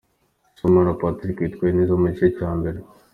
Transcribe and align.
Sibomana 0.55 0.93
Patrick 1.01 1.37
yitwaye 1.41 1.71
neza 1.75 1.93
mu 1.99 2.05
gice 2.11 2.25
cya 2.37 2.49
mbere. 2.59 2.79